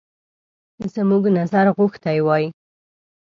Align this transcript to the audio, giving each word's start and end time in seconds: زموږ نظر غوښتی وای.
زموږ 0.93 1.23
نظر 1.37 1.65
غوښتی 1.77 2.17
وای. 2.25 2.45